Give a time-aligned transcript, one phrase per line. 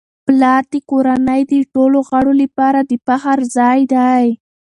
[0.25, 4.25] پلار د کورنی د ټولو غړو لپاره د فخر ځای دی.